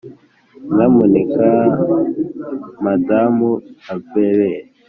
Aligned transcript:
nyamuneka 0.75 1.47
madamu 2.83 3.49
avery 3.93 4.53